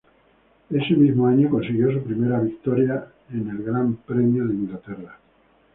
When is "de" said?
4.47-4.55